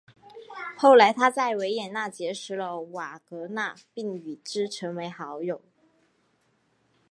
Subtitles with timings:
[0.75, 5.61] 后来他在维也纳结识了瓦格纳并与之成为好友。